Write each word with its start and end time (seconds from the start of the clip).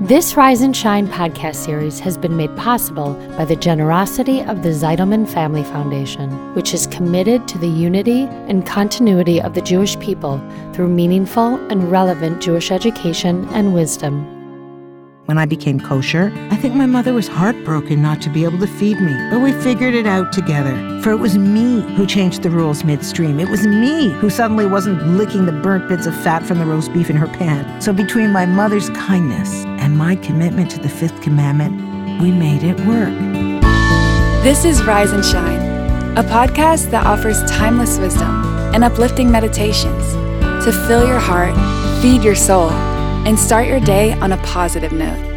This 0.00 0.34
Rise 0.34 0.62
and 0.62 0.74
Shine 0.74 1.08
podcast 1.08 1.56
series 1.56 2.00
has 2.00 2.16
been 2.16 2.34
made 2.34 2.56
possible 2.56 3.12
by 3.36 3.44
the 3.44 3.54
generosity 3.54 4.40
of 4.40 4.62
the 4.62 4.70
Zitelman 4.70 5.28
Family 5.28 5.62
Foundation, 5.62 6.30
which 6.54 6.72
is 6.72 6.86
committed 6.86 7.46
to 7.48 7.58
the 7.58 7.68
unity 7.68 8.22
and 8.22 8.66
continuity 8.66 9.42
of 9.42 9.52
the 9.52 9.60
Jewish 9.60 10.00
people 10.00 10.40
through 10.72 10.88
meaningful 10.88 11.56
and 11.70 11.90
relevant 11.90 12.40
Jewish 12.40 12.70
education 12.70 13.46
and 13.50 13.74
wisdom. 13.74 14.39
When 15.30 15.38
I 15.38 15.46
became 15.46 15.78
kosher, 15.78 16.32
I 16.50 16.56
think 16.56 16.74
my 16.74 16.86
mother 16.86 17.12
was 17.12 17.28
heartbroken 17.28 18.02
not 18.02 18.20
to 18.22 18.28
be 18.28 18.42
able 18.42 18.58
to 18.58 18.66
feed 18.66 19.00
me, 19.00 19.14
but 19.30 19.38
we 19.38 19.52
figured 19.52 19.94
it 19.94 20.04
out 20.04 20.32
together. 20.32 20.74
For 21.02 21.12
it 21.12 21.18
was 21.18 21.38
me 21.38 21.82
who 21.94 22.04
changed 22.04 22.42
the 22.42 22.50
rules 22.50 22.82
midstream. 22.82 23.38
It 23.38 23.48
was 23.48 23.64
me 23.64 24.08
who 24.08 24.28
suddenly 24.28 24.66
wasn't 24.66 25.06
licking 25.06 25.46
the 25.46 25.52
burnt 25.52 25.88
bits 25.88 26.06
of 26.06 26.20
fat 26.24 26.42
from 26.44 26.58
the 26.58 26.66
roast 26.66 26.92
beef 26.92 27.10
in 27.10 27.14
her 27.14 27.28
pan. 27.28 27.80
So 27.80 27.92
between 27.92 28.32
my 28.32 28.44
mother's 28.44 28.90
kindness 28.90 29.64
and 29.78 29.96
my 29.96 30.16
commitment 30.16 30.68
to 30.72 30.80
the 30.80 30.88
fifth 30.88 31.22
commandment, 31.22 32.20
we 32.20 32.32
made 32.32 32.64
it 32.64 32.80
work. 32.80 33.14
This 34.42 34.64
is 34.64 34.82
Rise 34.82 35.12
and 35.12 35.24
Shine, 35.24 35.60
a 36.18 36.24
podcast 36.24 36.90
that 36.90 37.06
offers 37.06 37.40
timeless 37.48 37.98
wisdom 37.98 38.44
and 38.74 38.82
uplifting 38.82 39.30
meditations 39.30 40.12
to 40.64 40.72
fill 40.88 41.06
your 41.06 41.20
heart, 41.20 41.54
feed 42.02 42.24
your 42.24 42.34
soul, 42.34 42.72
and 43.26 43.38
start 43.38 43.68
your 43.68 43.80
day 43.80 44.14
on 44.14 44.32
a 44.32 44.38
positive 44.38 44.92
note. 44.92 45.29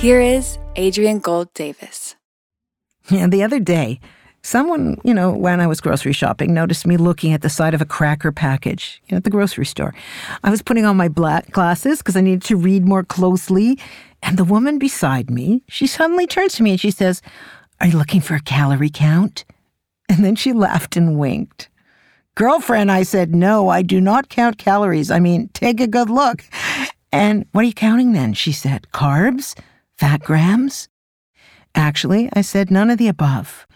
Here 0.00 0.22
is 0.22 0.56
Adrienne 0.78 1.18
Gold 1.18 1.52
Davis. 1.52 2.16
Yeah, 3.10 3.26
the 3.26 3.42
other 3.42 3.60
day, 3.60 4.00
someone, 4.42 4.98
you 5.04 5.12
know, 5.12 5.30
when 5.30 5.60
I 5.60 5.66
was 5.66 5.82
grocery 5.82 6.14
shopping, 6.14 6.54
noticed 6.54 6.86
me 6.86 6.96
looking 6.96 7.34
at 7.34 7.42
the 7.42 7.50
side 7.50 7.74
of 7.74 7.82
a 7.82 7.84
cracker 7.84 8.32
package 8.32 9.02
you 9.06 9.12
know, 9.12 9.18
at 9.18 9.24
the 9.24 9.30
grocery 9.30 9.66
store. 9.66 9.94
I 10.42 10.48
was 10.48 10.62
putting 10.62 10.86
on 10.86 10.96
my 10.96 11.08
black 11.08 11.50
glasses 11.50 11.98
because 11.98 12.16
I 12.16 12.22
needed 12.22 12.42
to 12.44 12.56
read 12.56 12.86
more 12.86 13.04
closely. 13.04 13.78
And 14.22 14.38
the 14.38 14.44
woman 14.44 14.78
beside 14.78 15.28
me, 15.28 15.64
she 15.68 15.86
suddenly 15.86 16.26
turns 16.26 16.54
to 16.54 16.62
me 16.62 16.70
and 16.70 16.80
she 16.80 16.90
says, 16.90 17.20
Are 17.78 17.88
you 17.88 17.98
looking 17.98 18.22
for 18.22 18.34
a 18.36 18.40
calorie 18.40 18.88
count? 18.88 19.44
And 20.08 20.24
then 20.24 20.34
she 20.34 20.54
laughed 20.54 20.96
and 20.96 21.18
winked. 21.18 21.68
Girlfriend, 22.36 22.90
I 22.90 23.02
said, 23.02 23.34
No, 23.34 23.68
I 23.68 23.82
do 23.82 24.00
not 24.00 24.30
count 24.30 24.56
calories. 24.56 25.10
I 25.10 25.20
mean, 25.20 25.50
take 25.52 25.78
a 25.78 25.86
good 25.86 26.08
look. 26.08 26.42
And 27.12 27.44
what 27.52 27.64
are 27.64 27.68
you 27.68 27.74
counting 27.74 28.12
then? 28.12 28.32
She 28.32 28.52
said, 28.52 28.86
Carbs? 28.94 29.54
Fat 30.00 30.22
grams? 30.22 30.88
Actually, 31.74 32.30
I 32.32 32.40
said, 32.40 32.70
none 32.70 32.88
of 32.88 32.96
the 32.96 33.08
above. 33.08 33.66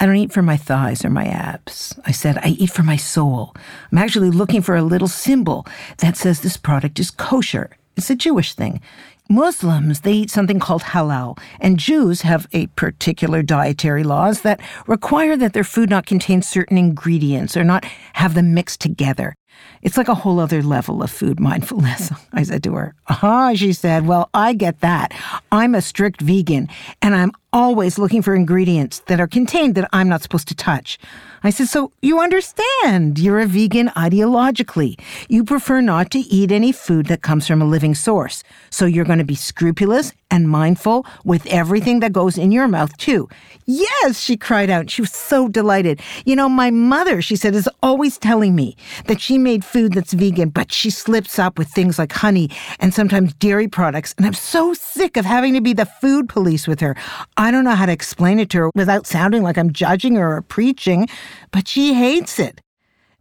I 0.00 0.04
don't 0.04 0.16
eat 0.16 0.32
for 0.32 0.42
my 0.42 0.56
thighs 0.56 1.04
or 1.04 1.10
my 1.10 1.26
abs. 1.26 1.94
I 2.04 2.10
said, 2.10 2.38
I 2.38 2.56
eat 2.58 2.72
for 2.72 2.82
my 2.82 2.96
soul. 2.96 3.54
I'm 3.92 3.98
actually 3.98 4.30
looking 4.30 4.62
for 4.62 4.74
a 4.74 4.82
little 4.82 5.06
symbol 5.06 5.64
that 5.98 6.16
says 6.16 6.40
this 6.40 6.56
product 6.56 6.98
is 6.98 7.12
kosher. 7.12 7.70
It's 7.96 8.10
a 8.10 8.16
Jewish 8.16 8.54
thing. 8.54 8.80
Muslims, 9.28 10.00
they 10.00 10.14
eat 10.14 10.30
something 10.32 10.58
called 10.58 10.82
halal, 10.82 11.38
and 11.60 11.78
Jews 11.78 12.22
have 12.22 12.48
a 12.52 12.66
particular 12.68 13.40
dietary 13.40 14.02
laws 14.02 14.40
that 14.40 14.60
require 14.88 15.36
that 15.36 15.52
their 15.52 15.62
food 15.62 15.88
not 15.88 16.04
contain 16.04 16.42
certain 16.42 16.78
ingredients 16.78 17.56
or 17.56 17.62
not 17.62 17.84
have 18.14 18.34
them 18.34 18.54
mixed 18.54 18.80
together. 18.80 19.36
It's 19.82 19.96
like 19.96 20.08
a 20.08 20.14
whole 20.14 20.40
other 20.40 20.62
level 20.62 21.02
of 21.02 21.10
food 21.10 21.40
mindfulness. 21.40 22.12
I 22.32 22.42
said 22.42 22.62
to 22.64 22.74
her, 22.74 22.94
Ah, 23.08 23.52
she 23.54 23.72
said, 23.72 24.06
Well, 24.06 24.28
I 24.34 24.52
get 24.52 24.80
that. 24.80 25.12
I'm 25.50 25.74
a 25.74 25.80
strict 25.82 26.20
vegan 26.20 26.68
and 27.02 27.14
I'm 27.14 27.32
always 27.52 27.98
looking 27.98 28.22
for 28.22 28.34
ingredients 28.34 29.00
that 29.06 29.20
are 29.20 29.26
contained 29.26 29.74
that 29.74 29.88
I'm 29.92 30.08
not 30.08 30.22
supposed 30.22 30.48
to 30.48 30.54
touch. 30.54 30.98
I 31.42 31.50
said, 31.50 31.68
So 31.68 31.92
you 32.02 32.20
understand 32.20 33.18
you're 33.18 33.40
a 33.40 33.46
vegan 33.46 33.88
ideologically. 33.90 35.00
You 35.28 35.44
prefer 35.44 35.80
not 35.80 36.10
to 36.12 36.18
eat 36.18 36.52
any 36.52 36.72
food 36.72 37.06
that 37.06 37.22
comes 37.22 37.46
from 37.46 37.62
a 37.62 37.66
living 37.66 37.94
source. 37.94 38.42
So 38.70 38.86
you're 38.86 39.04
going 39.04 39.18
to 39.18 39.24
be 39.24 39.34
scrupulous 39.34 40.12
and 40.30 40.48
mindful 40.48 41.06
with 41.24 41.46
everything 41.46 42.00
that 42.00 42.12
goes 42.12 42.38
in 42.38 42.52
your 42.52 42.68
mouth, 42.68 42.96
too. 42.98 43.28
Yes, 43.66 44.20
she 44.20 44.36
cried 44.36 44.70
out. 44.70 44.90
She 44.90 45.02
was 45.02 45.12
so 45.12 45.48
delighted. 45.48 46.00
You 46.24 46.36
know, 46.36 46.48
my 46.48 46.70
mother, 46.70 47.22
she 47.22 47.36
said, 47.36 47.54
is 47.54 47.68
always 47.82 48.18
telling 48.18 48.54
me 48.54 48.76
that 49.06 49.20
she 49.20 49.38
made 49.38 49.64
food 49.64 49.94
that's 49.94 50.12
vegan, 50.12 50.50
but 50.50 50.72
she 50.72 50.90
slips 50.90 51.38
up 51.38 51.58
with 51.58 51.68
things 51.68 51.98
like 51.98 52.12
honey 52.12 52.50
and 52.78 52.94
sometimes 52.94 53.34
dairy 53.34 53.66
products. 53.66 54.14
And 54.18 54.26
I'm 54.26 54.34
so 54.34 54.74
sick 54.74 55.16
of 55.16 55.24
having 55.24 55.54
to 55.54 55.60
be 55.60 55.72
the 55.72 55.86
food 55.86 56.28
police 56.28 56.68
with 56.68 56.80
her. 56.80 56.96
I 57.40 57.50
don't 57.50 57.64
know 57.64 57.74
how 57.74 57.86
to 57.86 57.92
explain 57.92 58.38
it 58.38 58.50
to 58.50 58.58
her 58.58 58.70
without 58.74 59.06
sounding 59.06 59.42
like 59.42 59.56
I'm 59.56 59.72
judging 59.72 60.16
her 60.16 60.36
or 60.36 60.42
preaching, 60.42 61.08
but 61.52 61.66
she 61.66 61.94
hates 61.94 62.38
it. 62.38 62.60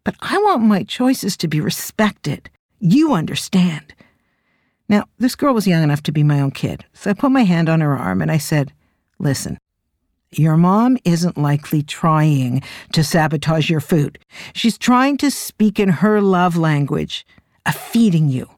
But 0.03 0.15
I 0.19 0.37
want 0.39 0.61
my 0.61 0.83
choices 0.83 1.37
to 1.37 1.47
be 1.47 1.61
respected. 1.61 2.49
You 2.81 3.13
understand. 3.13 3.93
Now, 4.89 5.05
this 5.19 5.35
girl 5.35 5.53
was 5.53 5.67
young 5.67 5.83
enough 5.83 6.03
to 6.03 6.11
be 6.11 6.23
my 6.23 6.41
own 6.41 6.51
kid, 6.51 6.83
so 6.91 7.09
I 7.09 7.13
put 7.13 7.31
my 7.31 7.45
hand 7.45 7.69
on 7.69 7.79
her 7.79 7.97
arm 7.97 8.21
and 8.21 8.29
I 8.29 8.39
said, 8.39 8.73
Listen, 9.19 9.57
your 10.31 10.57
mom 10.57 10.97
isn't 11.05 11.37
likely 11.37 11.81
trying 11.81 12.61
to 12.91 13.05
sabotage 13.05 13.69
your 13.69 13.79
food. 13.79 14.19
She's 14.53 14.77
trying 14.77 15.15
to 15.19 15.31
speak 15.31 15.79
in 15.79 15.87
her 15.87 16.19
love 16.19 16.57
language 16.57 17.25
of 17.65 17.73
feeding 17.73 18.27
you. 18.27 18.49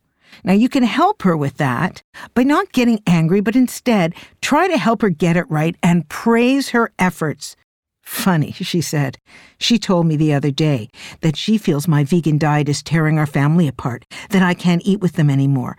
Now, 0.44 0.53
you 0.53 0.69
can 0.69 0.84
help 0.84 1.22
her 1.22 1.38
with 1.38 1.57
that 1.57 2.02
by 2.34 2.44
not 2.44 2.72
getting 2.72 3.02
angry, 3.06 3.41
but 3.41 3.56
instead 3.56 4.13
try 4.41 4.68
to 4.68 4.78
help 4.78 5.02
her 5.02 5.09
get 5.09 5.38
it 5.38 5.50
right 5.50 5.75
and 5.84 6.07
praise 6.09 6.69
her 6.69 6.91
efforts. 6.97 7.56
Funny, 8.02 8.51
she 8.51 8.81
said. 8.81 9.18
She 9.57 9.78
told 9.78 10.06
me 10.06 10.16
the 10.16 10.34
other 10.34 10.51
day 10.51 10.90
that 11.22 11.38
she 11.38 11.57
feels 11.57 11.88
my 11.88 12.03
vegan 12.03 12.38
diet 12.38 12.68
is 12.68 12.84
tearing 12.84 13.18
our 13.18 13.28
family 13.28 13.68
apart, 13.68 14.06
that 14.31 14.41
I 14.41 14.53
can't 14.53 14.81
eat 14.85 15.00
with 15.00 15.13
them 15.13 15.30
anymore. 15.30 15.78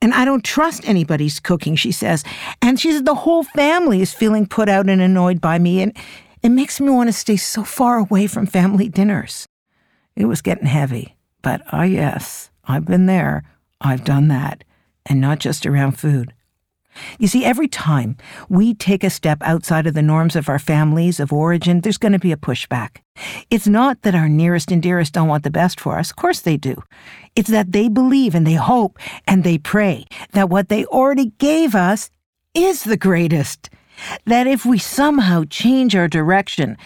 And 0.00 0.14
I 0.14 0.24
don't 0.24 0.44
trust 0.44 0.88
anybody's 0.88 1.40
cooking, 1.40 1.76
she 1.76 1.92
says. 1.92 2.24
And 2.62 2.78
she 2.78 2.92
said 2.92 3.04
the 3.04 3.14
whole 3.14 3.42
family 3.42 4.00
is 4.00 4.12
feeling 4.12 4.46
put 4.46 4.68
out 4.68 4.88
and 4.88 5.00
annoyed 5.00 5.40
by 5.40 5.58
me, 5.58 5.82
and 5.82 5.96
it 6.42 6.50
makes 6.50 6.80
me 6.80 6.90
want 6.90 7.08
to 7.08 7.12
stay 7.12 7.36
so 7.36 7.64
far 7.64 7.98
away 7.98 8.26
from 8.26 8.46
family 8.46 8.88
dinners. 8.88 9.46
It 10.16 10.26
was 10.26 10.42
getting 10.42 10.66
heavy, 10.66 11.16
but 11.42 11.62
ah, 11.72 11.82
yes, 11.82 12.50
I've 12.64 12.84
been 12.84 13.06
there. 13.06 13.44
I've 13.84 14.04
done 14.04 14.28
that, 14.28 14.64
and 15.06 15.20
not 15.20 15.38
just 15.38 15.66
around 15.66 15.92
food. 15.92 16.32
You 17.18 17.26
see, 17.26 17.44
every 17.44 17.68
time 17.68 18.16
we 18.48 18.74
take 18.74 19.04
a 19.04 19.10
step 19.10 19.38
outside 19.42 19.86
of 19.86 19.94
the 19.94 20.02
norms 20.02 20.36
of 20.36 20.48
our 20.48 20.58
families 20.58 21.20
of 21.20 21.32
origin, 21.32 21.80
there's 21.80 21.98
going 21.98 22.12
to 22.12 22.18
be 22.18 22.32
a 22.32 22.36
pushback. 22.36 22.98
It's 23.50 23.66
not 23.66 24.02
that 24.02 24.14
our 24.14 24.28
nearest 24.28 24.70
and 24.70 24.82
dearest 24.82 25.12
don't 25.12 25.28
want 25.28 25.44
the 25.44 25.50
best 25.50 25.80
for 25.80 25.98
us. 25.98 26.10
Of 26.10 26.16
course 26.16 26.40
they 26.40 26.56
do. 26.56 26.76
It's 27.34 27.50
that 27.50 27.72
they 27.72 27.88
believe 27.88 28.34
and 28.34 28.46
they 28.46 28.54
hope 28.54 28.98
and 29.26 29.44
they 29.44 29.58
pray 29.58 30.06
that 30.32 30.50
what 30.50 30.68
they 30.68 30.84
already 30.86 31.32
gave 31.38 31.74
us 31.74 32.10
is 32.54 32.84
the 32.84 32.96
greatest. 32.96 33.70
That 34.26 34.46
if 34.46 34.64
we 34.64 34.78
somehow 34.78 35.44
change 35.50 35.94
our 35.94 36.08
direction, 36.08 36.76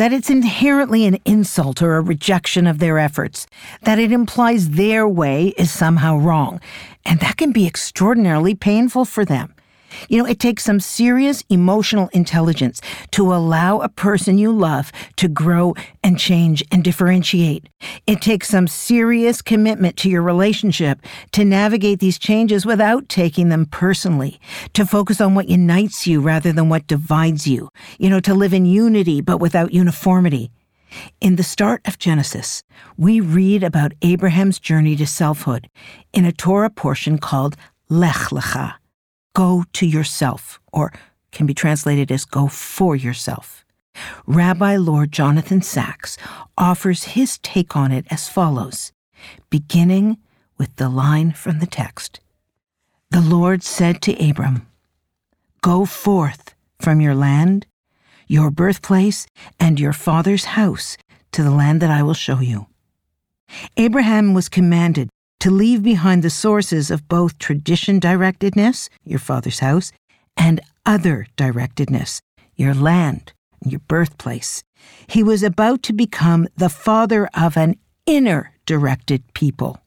that 0.00 0.14
it's 0.14 0.30
inherently 0.30 1.04
an 1.04 1.18
insult 1.26 1.82
or 1.82 1.96
a 1.96 2.00
rejection 2.00 2.66
of 2.66 2.78
their 2.78 2.98
efforts, 2.98 3.46
that 3.82 3.98
it 3.98 4.10
implies 4.10 4.70
their 4.70 5.06
way 5.06 5.48
is 5.58 5.70
somehow 5.70 6.16
wrong, 6.16 6.58
and 7.04 7.20
that 7.20 7.36
can 7.36 7.52
be 7.52 7.66
extraordinarily 7.66 8.54
painful 8.54 9.04
for 9.04 9.26
them. 9.26 9.54
You 10.08 10.18
know, 10.18 10.28
it 10.28 10.38
takes 10.38 10.64
some 10.64 10.80
serious 10.80 11.42
emotional 11.48 12.08
intelligence 12.12 12.80
to 13.12 13.32
allow 13.32 13.80
a 13.80 13.88
person 13.88 14.38
you 14.38 14.52
love 14.52 14.92
to 15.16 15.28
grow 15.28 15.74
and 16.02 16.18
change 16.18 16.64
and 16.70 16.82
differentiate. 16.82 17.68
It 18.06 18.20
takes 18.20 18.48
some 18.48 18.68
serious 18.68 19.42
commitment 19.42 19.96
to 19.98 20.10
your 20.10 20.22
relationship 20.22 21.00
to 21.32 21.44
navigate 21.44 22.00
these 22.00 22.18
changes 22.18 22.66
without 22.66 23.08
taking 23.08 23.48
them 23.48 23.66
personally, 23.66 24.40
to 24.74 24.86
focus 24.86 25.20
on 25.20 25.34
what 25.34 25.48
unites 25.48 26.06
you 26.06 26.20
rather 26.20 26.52
than 26.52 26.68
what 26.68 26.86
divides 26.86 27.46
you, 27.46 27.68
you 27.98 28.10
know, 28.10 28.20
to 28.20 28.34
live 28.34 28.54
in 28.54 28.66
unity 28.66 29.20
but 29.20 29.38
without 29.38 29.72
uniformity. 29.72 30.50
In 31.20 31.36
the 31.36 31.42
start 31.42 31.82
of 31.86 31.98
Genesis, 31.98 32.62
we 32.96 33.20
read 33.20 33.62
about 33.62 33.92
Abraham's 34.02 34.58
journey 34.58 34.96
to 34.96 35.06
selfhood 35.06 35.68
in 36.12 36.24
a 36.24 36.32
Torah 36.32 36.70
portion 36.70 37.18
called 37.18 37.56
Lech 37.88 38.30
Lecha 38.30 38.79
go 39.34 39.64
to 39.74 39.86
yourself, 39.86 40.60
or 40.72 40.92
can 41.32 41.46
be 41.46 41.54
translated 41.54 42.10
as 42.10 42.24
go 42.24 42.48
for 42.48 42.96
yourself. 42.96 43.64
Rabbi 44.26 44.76
Lord 44.76 45.12
Jonathan 45.12 45.62
Sacks 45.62 46.16
offers 46.56 47.04
his 47.04 47.38
take 47.38 47.76
on 47.76 47.92
it 47.92 48.06
as 48.10 48.28
follows, 48.28 48.92
beginning 49.50 50.18
with 50.58 50.74
the 50.76 50.88
line 50.88 51.32
from 51.32 51.58
the 51.58 51.66
text 51.66 52.20
The 53.10 53.20
Lord 53.20 53.62
said 53.62 54.00
to 54.02 54.28
Abram, 54.30 54.66
Go 55.62 55.84
forth 55.84 56.54
from 56.78 57.00
your 57.00 57.14
land, 57.14 57.66
your 58.26 58.50
birthplace, 58.50 59.26
and 59.58 59.80
your 59.80 59.92
father's 59.92 60.44
house 60.44 60.96
to 61.32 61.42
the 61.42 61.50
land 61.50 61.82
that 61.82 61.90
I 61.90 62.02
will 62.02 62.14
show 62.14 62.40
you. 62.40 62.66
Abraham 63.76 64.32
was 64.32 64.48
commanded 64.48 65.10
to 65.40 65.50
leave 65.50 65.82
behind 65.82 66.22
the 66.22 66.30
sources 66.30 66.90
of 66.90 67.08
both 67.08 67.38
tradition 67.38 68.00
directedness, 68.00 68.88
your 69.04 69.18
father's 69.18 69.58
house, 69.58 69.92
and 70.36 70.60
other 70.86 71.26
directedness, 71.36 72.20
your 72.54 72.74
land, 72.74 73.32
your 73.64 73.80
birthplace. 73.80 74.62
He 75.06 75.22
was 75.22 75.42
about 75.42 75.82
to 75.84 75.92
become 75.92 76.46
the 76.56 76.68
father 76.68 77.28
of 77.34 77.56
an 77.56 77.76
inner 78.06 78.52
directed 78.66 79.22
people. 79.34 79.80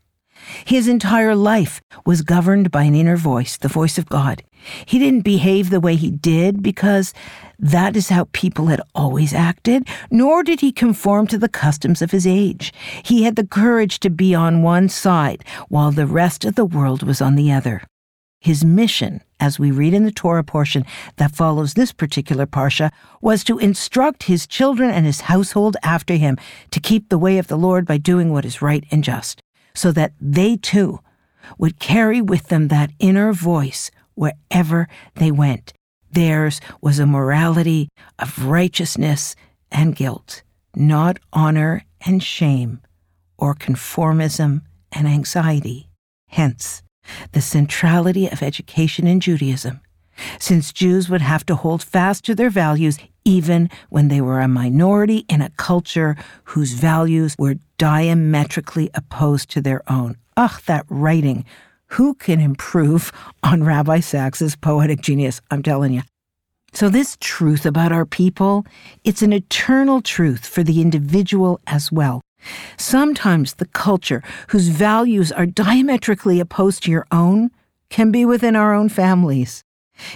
His 0.65 0.87
entire 0.87 1.35
life 1.35 1.81
was 2.05 2.21
governed 2.21 2.71
by 2.71 2.83
an 2.83 2.95
inner 2.95 3.17
voice, 3.17 3.57
the 3.57 3.67
voice 3.67 3.97
of 3.97 4.09
God. 4.09 4.43
He 4.85 4.99
didn't 4.99 5.21
behave 5.21 5.69
the 5.69 5.79
way 5.79 5.95
he 5.95 6.11
did 6.11 6.63
because 6.63 7.13
that 7.59 7.95
is 7.95 8.09
how 8.09 8.27
people 8.31 8.67
had 8.67 8.81
always 8.95 9.33
acted, 9.33 9.87
nor 10.09 10.43
did 10.43 10.61
he 10.61 10.71
conform 10.71 11.27
to 11.27 11.37
the 11.37 11.49
customs 11.49 12.01
of 12.01 12.11
his 12.11 12.25
age. 12.25 12.73
He 13.03 13.23
had 13.23 13.35
the 13.35 13.47
courage 13.47 13.99
to 14.01 14.09
be 14.09 14.33
on 14.33 14.63
one 14.63 14.89
side 14.89 15.43
while 15.69 15.91
the 15.91 16.07
rest 16.07 16.45
of 16.45 16.55
the 16.55 16.65
world 16.65 17.03
was 17.03 17.21
on 17.21 17.35
the 17.35 17.51
other. 17.51 17.83
His 18.43 18.65
mission, 18.65 19.21
as 19.39 19.57
we 19.57 19.71
read 19.71 19.93
in 19.93 20.03
the 20.03 20.11
Torah 20.11 20.43
portion 20.43 20.85
that 21.15 21.33
follows 21.33 21.75
this 21.75 21.93
particular 21.93 22.45
parsha, 22.45 22.91
was 23.21 23.41
to 23.45 23.57
instruct 23.57 24.23
his 24.23 24.45
children 24.45 24.89
and 24.89 25.05
his 25.05 25.21
household 25.21 25.77
after 25.81 26.15
him 26.15 26.37
to 26.71 26.81
keep 26.81 27.07
the 27.07 27.17
way 27.17 27.37
of 27.37 27.47
the 27.47 27.55
Lord 27.57 27.85
by 27.85 27.95
doing 27.95 28.33
what 28.33 28.43
is 28.43 28.61
right 28.61 28.83
and 28.91 29.01
just, 29.01 29.41
so 29.75 29.91
that 29.91 30.13
they 30.19 30.55
too 30.57 30.99
would 31.57 31.79
carry 31.79 32.21
with 32.21 32.47
them 32.47 32.67
that 32.67 32.91
inner 32.99 33.33
voice 33.33 33.91
wherever 34.15 34.87
they 35.15 35.31
went. 35.31 35.73
Theirs 36.11 36.61
was 36.81 36.99
a 36.99 37.05
morality 37.05 37.89
of 38.19 38.45
righteousness 38.45 39.35
and 39.71 39.95
guilt, 39.95 40.43
not 40.75 41.19
honor 41.33 41.85
and 42.05 42.21
shame, 42.21 42.81
or 43.37 43.55
conformism 43.55 44.61
and 44.91 45.07
anxiety. 45.07 45.89
Hence, 46.27 46.83
the 47.31 47.41
centrality 47.41 48.27
of 48.27 48.43
education 48.43 49.07
in 49.07 49.19
Judaism, 49.19 49.81
since 50.39 50.74
Jews 50.74 51.10
would 51.10 51.21
have 51.21 51.45
to 51.48 51.56
hold 51.56 51.83
fast 51.83 52.25
to 52.25 52.36
their 52.36 52.50
values 52.50 52.98
even 53.25 53.69
when 53.89 54.07
they 54.07 54.21
were 54.21 54.42
a 54.42 54.48
minority 54.48 55.25
in 55.30 55.42
a 55.42 55.50
culture 55.51 56.15
whose 56.45 56.74
values 56.74 57.36
were 57.38 57.56
diametrically 57.77 58.89
opposed 58.94 59.50
to 59.50 59.62
their 59.62 59.81
own. 59.92 60.18
Ugh, 60.36 60.62
that 60.65 60.86
writing 60.89 61.45
who 61.88 62.15
can 62.15 62.39
improve 62.39 63.12
on 63.44 63.63
Rabbi 63.63 64.00
Sacks's 64.00 64.56
poetic 64.56 65.01
genius? 65.01 65.42
I'm 65.51 65.63
telling 65.63 65.94
you. 65.94 66.01
So 66.74 66.89
this 66.89 67.18
truth 67.19 67.68
about 67.68 67.92
our 67.92 68.06
people, 68.06 68.65
it's 69.04 69.21
an 69.21 69.31
eternal 69.31 70.01
truth 70.01 70.48
for 70.48 70.63
the 70.63 70.81
individual 70.81 71.60
as 71.68 71.92
well. 71.92 72.19
Sometimes 72.77 73.54
the 73.54 73.68
culture 73.68 74.24
whose 74.48 74.69
values 74.69 75.31
are 75.31 75.45
diametrically 75.45 76.39
opposed 76.39 76.83
to 76.83 76.92
your 76.92 77.06
own 77.12 77.51
can 77.89 78.12
be 78.12 78.25
within 78.25 78.56
our 78.56 78.74
own 78.74 78.89
families. 78.89 79.63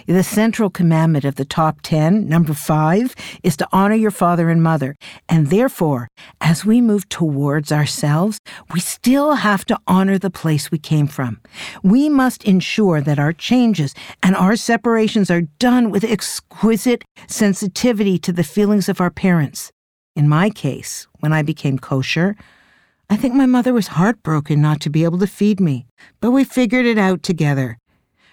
The 0.08 0.24
central 0.24 0.70
commandment 0.70 1.26
of 1.26 1.36
the 1.36 1.46
top 1.46 1.82
10, 1.82 2.28
number 2.28 2.54
five, 2.54 3.16
is 3.44 3.58
to 3.58 3.68
honor 3.72 3.96
your 3.96 4.12
father 4.12 4.50
and 4.50 4.62
mother. 4.64 4.96
And 5.30 5.48
therefore, 5.48 6.08
as 6.42 6.66
we 6.66 6.82
move 6.82 7.08
towards 7.10 7.72
ourselves, 7.72 8.40
we 8.74 8.80
still 8.80 9.36
have 9.36 9.66
to 9.66 9.80
honor 9.88 10.18
the 10.18 10.30
place 10.30 10.72
we 10.72 10.80
came 10.80 11.08
from. 11.08 11.42
We 11.84 12.10
must 12.10 12.44
ensure 12.44 13.02
that 13.02 13.20
our 13.20 13.34
changes 13.34 13.94
and 14.24 14.36
our 14.36 14.56
separations 14.56 15.30
are 15.30 15.42
done 15.42 15.92
with 15.92 16.04
exquisite 16.04 17.04
sensitivity 17.28 18.18
to 18.20 18.32
the 18.32 18.44
feelings 18.44 18.90
of 18.90 19.02
our 19.02 19.12
parents. 19.12 19.72
In 20.16 20.28
my 20.28 20.50
case, 20.50 21.08
when 21.20 21.34
I 21.34 21.44
became 21.44 21.78
kosher, 21.78 22.36
I 23.10 23.16
think 23.16 23.34
my 23.34 23.46
mother 23.46 23.74
was 23.74 23.88
heartbroken 23.88 24.62
not 24.62 24.82
to 24.82 24.90
be 24.90 25.04
able 25.04 25.20
to 25.20 25.28
feed 25.28 25.60
me, 25.60 25.86
but 26.20 26.32
we 26.32 26.44
figured 26.44 26.86
it 26.86 26.98
out 26.98 27.24
together. 27.24 27.78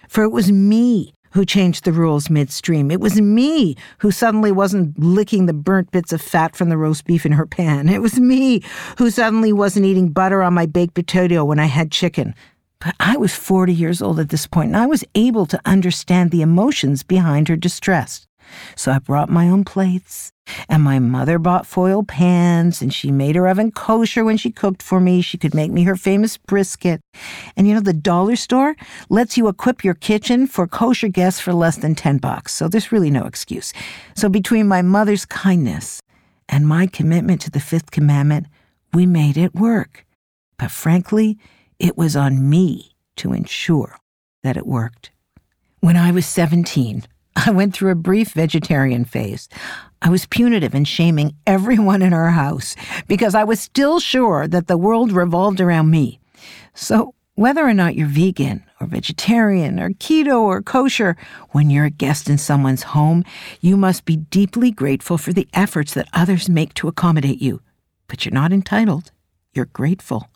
For 0.07 0.23
it 0.23 0.31
was 0.31 0.51
me 0.51 1.14
who 1.35 1.45
changed 1.45 1.83
the 1.83 1.91
rules 1.91 2.29
midstream. 2.29 2.89
It 2.89 3.01
was 3.01 3.19
me 3.19 3.75
who 3.97 4.09
suddenly 4.09 4.53
wasn't 4.53 4.97
licking 4.97 5.47
the 5.47 5.53
burnt 5.53 5.91
bits 5.91 6.13
of 6.13 6.21
fat 6.21 6.55
from 6.55 6.69
the 6.69 6.77
roast 6.77 7.03
beef 7.03 7.25
in 7.25 7.33
her 7.33 7.45
pan. 7.45 7.89
It 7.89 8.01
was 8.01 8.17
me 8.17 8.63
who 8.97 9.11
suddenly 9.11 9.51
wasn't 9.51 9.85
eating 9.85 10.09
butter 10.09 10.41
on 10.41 10.53
my 10.53 10.65
baked 10.65 10.93
potato 10.93 11.43
when 11.43 11.59
I 11.59 11.65
had 11.65 11.91
chicken. 11.91 12.33
But 12.79 12.95
I 13.01 13.17
was 13.17 13.35
40 13.35 13.73
years 13.73 14.01
old 14.01 14.17
at 14.17 14.29
this 14.29 14.47
point, 14.47 14.69
and 14.69 14.77
I 14.77 14.85
was 14.85 15.03
able 15.13 15.45
to 15.47 15.59
understand 15.65 16.31
the 16.31 16.41
emotions 16.41 17.03
behind 17.03 17.49
her 17.49 17.57
distress. 17.57 18.27
So 18.75 18.91
I 18.91 18.99
brought 18.99 19.29
my 19.29 19.49
own 19.49 19.63
plates, 19.63 20.31
and 20.69 20.83
my 20.83 20.99
mother 20.99 21.39
bought 21.39 21.65
foil 21.65 22.03
pans, 22.03 22.81
and 22.81 22.93
she 22.93 23.11
made 23.11 23.35
her 23.35 23.47
oven 23.47 23.71
kosher 23.71 24.23
when 24.23 24.37
she 24.37 24.51
cooked 24.51 24.83
for 24.83 24.99
me. 24.99 25.21
She 25.21 25.37
could 25.37 25.53
make 25.53 25.71
me 25.71 25.83
her 25.83 25.95
famous 25.95 26.37
brisket. 26.37 27.01
And 27.55 27.67
you 27.67 27.73
know, 27.73 27.79
the 27.79 27.93
dollar 27.93 28.35
store 28.35 28.75
lets 29.09 29.37
you 29.37 29.47
equip 29.47 29.83
your 29.83 29.93
kitchen 29.93 30.47
for 30.47 30.67
kosher 30.67 31.07
guests 31.07 31.39
for 31.39 31.53
less 31.53 31.77
than 31.77 31.95
10 31.95 32.17
bucks. 32.17 32.53
So 32.53 32.67
there's 32.67 32.91
really 32.91 33.11
no 33.11 33.25
excuse. 33.25 33.73
So 34.15 34.29
between 34.29 34.67
my 34.67 34.81
mother's 34.81 35.25
kindness 35.25 36.01
and 36.47 36.67
my 36.67 36.87
commitment 36.87 37.41
to 37.41 37.51
the 37.51 37.59
fifth 37.59 37.91
commandment, 37.91 38.47
we 38.93 39.05
made 39.05 39.37
it 39.37 39.55
work. 39.55 40.05
But 40.57 40.71
frankly, 40.71 41.37
it 41.79 41.97
was 41.97 42.15
on 42.15 42.49
me 42.49 42.91
to 43.17 43.33
ensure 43.33 43.97
that 44.43 44.57
it 44.57 44.65
worked. 44.65 45.11
When 45.81 45.97
I 45.97 46.11
was 46.11 46.25
17, 46.25 47.03
I 47.35 47.51
went 47.51 47.73
through 47.73 47.91
a 47.91 47.95
brief 47.95 48.31
vegetarian 48.31 49.05
phase. 49.05 49.49
I 50.01 50.09
was 50.09 50.25
punitive 50.25 50.73
and 50.73 50.87
shaming 50.87 51.35
everyone 51.45 52.01
in 52.01 52.13
our 52.13 52.29
house 52.31 52.75
because 53.07 53.35
I 53.35 53.43
was 53.43 53.59
still 53.59 53.99
sure 53.99 54.47
that 54.47 54.67
the 54.67 54.77
world 54.77 55.11
revolved 55.11 55.59
around 55.59 55.89
me. 55.89 56.19
So, 56.73 57.13
whether 57.35 57.67
or 57.67 57.73
not 57.73 57.95
you're 57.95 58.07
vegan 58.07 58.63
or 58.79 58.87
vegetarian 58.87 59.79
or 59.79 59.89
keto 59.89 60.39
or 60.39 60.61
kosher, 60.61 61.17
when 61.49 61.69
you're 61.69 61.85
a 61.85 61.89
guest 61.89 62.29
in 62.29 62.37
someone's 62.37 62.83
home, 62.83 63.25
you 63.59 63.75
must 63.75 64.05
be 64.05 64.15
deeply 64.15 64.71
grateful 64.71 65.17
for 65.17 65.33
the 65.33 65.47
efforts 65.53 65.93
that 65.95 66.07
others 66.13 66.47
make 66.47 66.73
to 66.75 66.87
accommodate 66.87 67.41
you. 67.41 67.61
But 68.07 68.25
you're 68.25 68.33
not 68.33 68.53
entitled, 68.53 69.11
you're 69.53 69.65
grateful. 69.65 70.29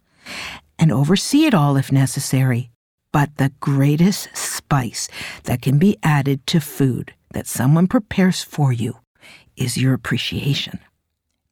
And 0.78 0.92
oversee 0.92 1.46
it 1.46 1.54
all 1.54 1.78
if 1.78 1.92
necessary. 1.92 2.70
But 3.12 3.38
the 3.38 3.52
greatest 3.60 4.30
spice 4.36 5.08
that 5.46 5.62
can 5.62 5.80
be 5.80 5.98
added 6.04 6.46
to 6.48 6.60
food 6.60 7.14
that 7.34 7.48
someone 7.48 7.88
prepares 7.88 8.44
for 8.44 8.72
you 8.72 8.98
is 9.56 9.78
your 9.78 9.94
appreciation. 9.94 10.80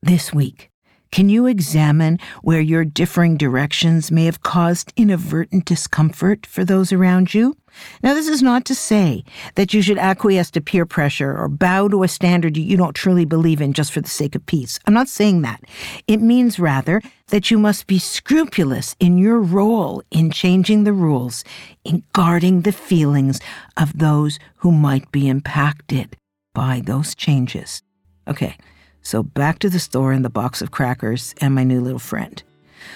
This 0.01 0.33
week, 0.33 0.69
can 1.11 1.29
you 1.29 1.47
examine 1.47 2.19
where 2.41 2.61
your 2.61 2.85
differing 2.85 3.37
directions 3.37 4.11
may 4.11 4.25
have 4.25 4.43
caused 4.43 4.93
inadvertent 4.95 5.65
discomfort 5.65 6.45
for 6.45 6.63
those 6.63 6.91
around 6.91 7.33
you? 7.33 7.55
Now, 8.03 8.13
this 8.13 8.27
is 8.27 8.41
not 8.41 8.65
to 8.65 8.75
say 8.75 9.23
that 9.55 9.73
you 9.73 9.81
should 9.81 9.97
acquiesce 9.97 10.51
to 10.51 10.61
peer 10.61 10.85
pressure 10.85 11.37
or 11.37 11.47
bow 11.47 11.87
to 11.89 12.03
a 12.03 12.07
standard 12.07 12.57
you 12.57 12.77
don't 12.77 12.95
truly 12.95 13.25
believe 13.25 13.61
in 13.61 13.73
just 13.73 13.91
for 13.91 14.01
the 14.01 14.09
sake 14.09 14.35
of 14.35 14.45
peace. 14.45 14.79
I'm 14.85 14.93
not 14.93 15.09
saying 15.09 15.41
that. 15.41 15.61
It 16.07 16.21
means 16.21 16.59
rather 16.59 17.01
that 17.27 17.51
you 17.51 17.57
must 17.57 17.87
be 17.87 17.99
scrupulous 17.99 18.95
in 18.99 19.17
your 19.17 19.39
role 19.39 20.01
in 20.11 20.31
changing 20.31 20.83
the 20.83 20.93
rules, 20.93 21.43
in 21.83 22.03
guarding 22.13 22.61
the 22.61 22.71
feelings 22.71 23.39
of 23.75 23.97
those 23.97 24.39
who 24.57 24.71
might 24.71 25.11
be 25.11 25.27
impacted 25.27 26.15
by 26.53 26.81
those 26.85 27.13
changes. 27.13 27.83
Okay, 28.27 28.57
so 29.01 29.23
back 29.23 29.59
to 29.59 29.69
the 29.69 29.79
store 29.79 30.11
and 30.11 30.25
the 30.25 30.29
box 30.29 30.61
of 30.61 30.71
crackers 30.71 31.35
and 31.39 31.53
my 31.53 31.63
new 31.63 31.81
little 31.81 31.99
friend. 31.99 32.43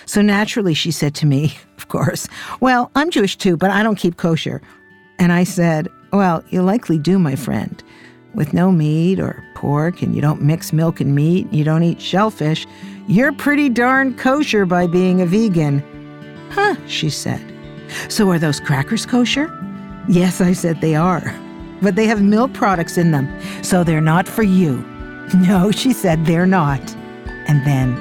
So 0.05 0.21
naturally, 0.21 0.73
she 0.73 0.91
said 0.91 1.15
to 1.15 1.25
me, 1.25 1.57
course, 1.91 2.27
Well, 2.61 2.89
I'm 2.95 3.11
Jewish 3.11 3.37
too, 3.37 3.57
but 3.57 3.69
I 3.69 3.83
don't 3.83 3.97
keep 3.97 4.17
kosher. 4.17 4.61
And 5.19 5.31
I 5.31 5.43
said, 5.43 5.87
Well, 6.11 6.43
you 6.49 6.63
likely 6.63 6.97
do, 6.97 7.19
my 7.19 7.35
friend. 7.35 7.83
With 8.33 8.53
no 8.53 8.71
meat 8.71 9.19
or 9.19 9.43
pork, 9.55 10.01
and 10.01 10.15
you 10.15 10.21
don't 10.21 10.41
mix 10.41 10.71
milk 10.71 11.01
and 11.01 11.13
meat, 11.13 11.51
you 11.51 11.63
don't 11.65 11.83
eat 11.83 12.01
shellfish, 12.01 12.65
you're 13.07 13.33
pretty 13.33 13.67
darn 13.67 14.15
kosher 14.15 14.65
by 14.65 14.87
being 14.87 15.21
a 15.21 15.25
vegan. 15.25 15.83
Huh, 16.51 16.75
she 16.87 17.09
said. 17.09 17.41
So 18.07 18.29
are 18.31 18.39
those 18.39 18.61
crackers 18.61 19.05
kosher? 19.05 19.51
Yes, 20.07 20.39
I 20.39 20.53
said 20.53 20.79
they 20.79 20.95
are. 20.95 21.35
But 21.81 21.95
they 21.95 22.05
have 22.05 22.21
milk 22.21 22.53
products 22.53 22.97
in 22.97 23.11
them, 23.11 23.27
so 23.63 23.83
they're 23.83 24.01
not 24.01 24.27
for 24.27 24.43
you. 24.43 24.87
No, 25.47 25.71
she 25.71 25.93
said, 25.93 26.25
they're 26.25 26.45
not. 26.45 26.81
And 27.47 27.65
then, 27.65 27.95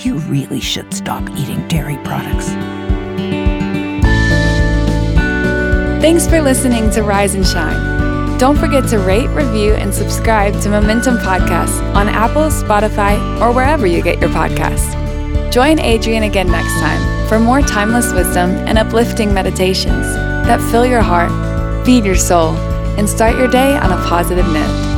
you 0.00 0.16
really 0.20 0.60
should 0.60 0.94
stop 0.94 1.22
eating 1.36 1.66
dairy 1.68 1.98
products. 1.98 2.48
Thanks 6.00 6.26
for 6.26 6.40
listening 6.40 6.90
to 6.92 7.02
Rise 7.02 7.34
and 7.34 7.46
Shine. 7.46 8.38
Don't 8.38 8.56
forget 8.56 8.88
to 8.88 8.98
rate, 8.98 9.28
review, 9.28 9.74
and 9.74 9.92
subscribe 9.92 10.58
to 10.62 10.70
Momentum 10.70 11.18
Podcasts 11.18 11.78
on 11.94 12.08
Apple, 12.08 12.48
Spotify, 12.48 13.18
or 13.40 13.52
wherever 13.52 13.86
you 13.86 14.02
get 14.02 14.18
your 14.18 14.30
podcasts. 14.30 14.90
Join 15.52 15.78
Adrienne 15.78 16.22
again 16.22 16.46
next 16.46 16.72
time 16.80 17.28
for 17.28 17.38
more 17.38 17.60
timeless 17.60 18.12
wisdom 18.12 18.50
and 18.66 18.78
uplifting 18.78 19.34
meditations 19.34 20.06
that 20.46 20.60
fill 20.70 20.86
your 20.86 21.02
heart, 21.02 21.30
feed 21.84 22.04
your 22.04 22.16
soul, 22.16 22.56
and 22.96 23.08
start 23.08 23.36
your 23.36 23.48
day 23.48 23.76
on 23.76 23.92
a 23.92 23.96
positive 24.08 24.46
note. 24.46 24.90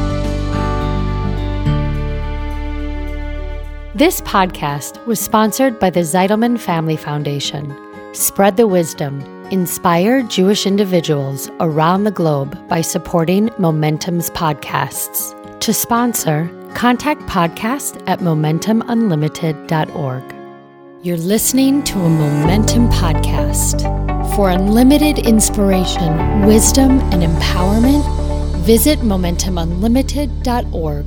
This 3.94 4.20
podcast 4.20 5.04
was 5.04 5.20
sponsored 5.20 5.78
by 5.78 5.90
the 5.90 6.00
Zitelman 6.00 6.60
Family 6.60 6.96
Foundation. 6.96 7.76
Spread 8.12 8.58
the 8.58 8.66
wisdom. 8.66 9.22
Inspire 9.50 10.22
Jewish 10.22 10.66
individuals 10.66 11.48
around 11.60 12.04
the 12.04 12.10
globe 12.10 12.68
by 12.68 12.82
supporting 12.82 13.48
Momentum's 13.58 14.28
podcasts. 14.30 15.34
To 15.60 15.72
sponsor, 15.72 16.50
contact 16.74 17.22
podcast 17.22 18.02
at 18.06 18.18
momentumunlimited.org. 18.18 20.34
You're 21.02 21.16
listening 21.16 21.82
to 21.84 22.00
a 22.00 22.08
Momentum 22.10 22.90
podcast. 22.90 23.80
For 24.36 24.50
unlimited 24.50 25.18
inspiration, 25.18 26.44
wisdom, 26.44 27.00
and 27.12 27.22
empowerment, 27.22 28.04
visit 28.58 28.98
MomentumUnlimited.org. 28.98 31.06